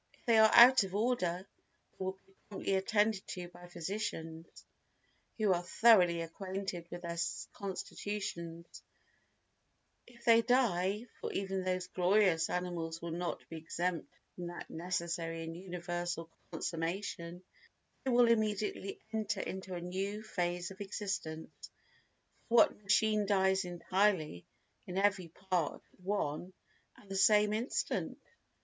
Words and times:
If 0.15 0.25
they 0.25 0.39
are 0.39 0.49
out 0.55 0.81
of 0.83 0.95
order 0.95 1.47
they 1.91 2.03
will 2.03 2.13
be 2.25 2.33
promptly 2.49 2.73
attended 2.73 3.27
to 3.27 3.49
by 3.49 3.67
physicians 3.67 4.47
who 5.37 5.53
are 5.53 5.61
thoroughly 5.61 6.21
acquainted 6.21 6.87
with 6.89 7.03
their 7.03 7.19
constitutions; 7.53 8.81
if 10.07 10.25
they 10.25 10.41
die, 10.41 11.05
for 11.19 11.31
even 11.31 11.63
these 11.63 11.85
glorious 11.85 12.49
animals 12.49 12.99
will 12.99 13.11
not 13.11 13.47
be 13.47 13.57
exempt 13.57 14.11
from 14.33 14.47
that 14.47 14.71
necessary 14.71 15.43
and 15.43 15.55
universal 15.55 16.31
consummation, 16.49 17.43
they 18.03 18.09
will 18.09 18.27
immediately 18.27 18.99
enter 19.13 19.41
into 19.41 19.75
a 19.75 19.81
new 19.81 20.23
phase 20.23 20.71
of 20.71 20.81
existence, 20.81 21.51
for 22.47 22.55
what 22.55 22.81
machine 22.81 23.27
dies 23.27 23.65
entirely 23.65 24.47
in 24.87 24.97
every 24.97 25.27
part 25.27 25.83
at 25.93 25.99
one 25.99 26.53
and 26.95 27.07
the 27.07 27.15
same 27.15 27.53
instant? 27.53 28.17